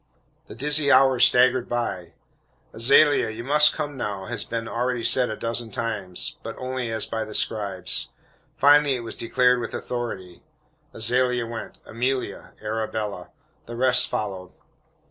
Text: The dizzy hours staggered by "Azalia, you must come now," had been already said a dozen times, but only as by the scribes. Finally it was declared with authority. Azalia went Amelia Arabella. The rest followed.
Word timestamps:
The 0.47 0.55
dizzy 0.55 0.91
hours 0.91 1.25
staggered 1.25 1.69
by 1.69 2.15
"Azalia, 2.73 3.29
you 3.29 3.43
must 3.43 3.71
come 3.73 3.95
now," 3.95 4.25
had 4.25 4.43
been 4.49 4.67
already 4.67 5.03
said 5.03 5.29
a 5.29 5.35
dozen 5.35 5.69
times, 5.71 6.37
but 6.41 6.57
only 6.57 6.89
as 6.89 7.05
by 7.05 7.23
the 7.23 7.35
scribes. 7.35 8.09
Finally 8.57 8.95
it 8.95 9.01
was 9.03 9.15
declared 9.15 9.59
with 9.59 9.75
authority. 9.75 10.41
Azalia 10.91 11.45
went 11.45 11.77
Amelia 11.85 12.53
Arabella. 12.63 13.29
The 13.67 13.75
rest 13.75 14.07
followed. 14.07 14.51